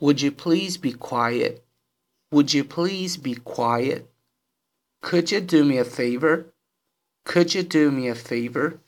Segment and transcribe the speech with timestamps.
[0.00, 1.62] Would you please be quiet?
[2.32, 4.10] Would you please be quiet?
[5.02, 6.46] Could you do me a favor?
[7.26, 8.80] Could you do me a favor?